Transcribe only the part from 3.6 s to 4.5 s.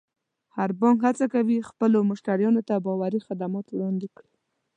وړاندې کړي.